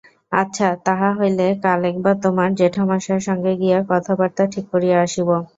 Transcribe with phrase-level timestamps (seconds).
[0.31, 5.29] আচ্ছা, তাহা হইলে কাল একবার তোমার জেঠামশায়ের সঙ্গে গিয়া কথাবার্তা ঠিক করিয়া আসিব।